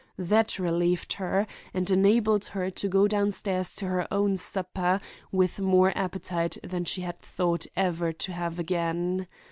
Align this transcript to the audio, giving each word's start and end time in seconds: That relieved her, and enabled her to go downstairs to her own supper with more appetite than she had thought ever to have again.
That 0.17 0.57
relieved 0.57 1.13
her, 1.21 1.45
and 1.75 1.87
enabled 1.91 2.45
her 2.45 2.71
to 2.71 2.87
go 2.87 3.07
downstairs 3.07 3.71
to 3.75 3.85
her 3.85 4.07
own 4.11 4.35
supper 4.35 4.99
with 5.31 5.59
more 5.59 5.95
appetite 5.95 6.57
than 6.63 6.85
she 6.85 7.01
had 7.01 7.19
thought 7.19 7.67
ever 7.77 8.11
to 8.11 8.31
have 8.33 8.57
again. 8.57 9.27